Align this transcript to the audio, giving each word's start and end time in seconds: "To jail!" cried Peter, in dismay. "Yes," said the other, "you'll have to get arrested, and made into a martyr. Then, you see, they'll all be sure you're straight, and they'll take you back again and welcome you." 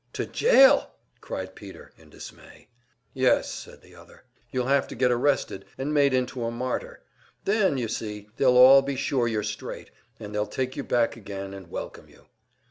"To 0.13 0.25
jail!" 0.25 0.95
cried 1.19 1.53
Peter, 1.53 1.91
in 1.95 2.09
dismay. 2.09 2.69
"Yes," 3.13 3.51
said 3.53 3.83
the 3.83 3.93
other, 3.93 4.23
"you'll 4.49 4.65
have 4.65 4.87
to 4.87 4.95
get 4.95 5.11
arrested, 5.11 5.63
and 5.77 5.93
made 5.93 6.11
into 6.11 6.43
a 6.43 6.49
martyr. 6.49 7.03
Then, 7.45 7.77
you 7.77 7.87
see, 7.87 8.27
they'll 8.37 8.57
all 8.57 8.81
be 8.81 8.95
sure 8.95 9.27
you're 9.27 9.43
straight, 9.43 9.91
and 10.19 10.33
they'll 10.33 10.47
take 10.47 10.75
you 10.75 10.83
back 10.83 11.15
again 11.15 11.53
and 11.53 11.69
welcome 11.69 12.09
you." 12.09 12.25